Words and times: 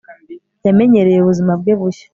yamenyereye 0.65 1.17
ubuzima 1.21 1.51
bwe 1.61 1.73
bushya 1.79 2.07